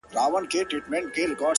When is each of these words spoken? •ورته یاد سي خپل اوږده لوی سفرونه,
•ورته 0.33 0.55
یاد 0.57 0.67
سي 0.71 0.77
خپل 0.83 1.03
اوږده 1.03 1.23
لوی 1.27 1.33
سفرونه, 1.33 1.49